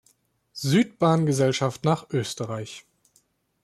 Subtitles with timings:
[0.55, 2.85] Südbahngesellschaft nach Österreich.